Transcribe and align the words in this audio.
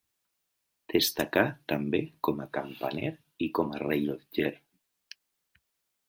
Destacà 0.93 1.41
també 1.73 1.99
com 2.27 2.41
a 2.45 2.49
campaner 2.57 3.11
i 3.47 3.49
com 3.59 3.75
a 3.75 3.81
rellotger. 3.83 4.49